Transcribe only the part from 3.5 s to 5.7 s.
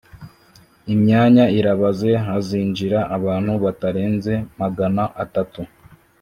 batarenze magana atatu